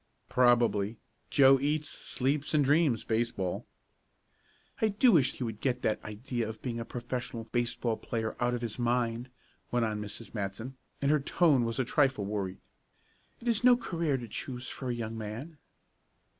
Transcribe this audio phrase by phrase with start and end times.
[0.29, 0.97] "Probably.
[1.29, 3.67] Joe eats, sleeps and dreams baseball."
[4.81, 8.55] "I do wish he would get that idea of being a professional baseball player out
[8.55, 9.29] of his mind,"
[9.69, 10.33] went on Mrs.
[10.33, 12.61] Matson, and her tone was a trifle worried.
[13.39, 15.59] "It is no career to choose for a young man."